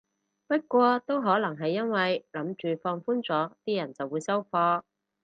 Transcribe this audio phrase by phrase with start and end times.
[0.47, 4.81] 不過都可能係因為諗住放寬咗啲人就會收貨